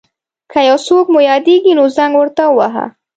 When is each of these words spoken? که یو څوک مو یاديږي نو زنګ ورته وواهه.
که 0.51 0.59
یو 0.69 0.77
څوک 0.87 1.05
مو 1.13 1.19
یاديږي 1.31 1.71
نو 1.77 1.83
زنګ 1.97 2.13
ورته 2.17 2.43
وواهه. 2.47 2.85